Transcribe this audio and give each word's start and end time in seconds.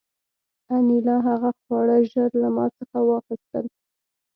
انیلا 0.75 1.15
هغه 1.27 1.49
خواړه 1.59 1.97
ژر 2.11 2.29
له 2.41 2.49
ما 2.55 2.65
څخه 2.77 2.97
واخیستل 3.09 3.65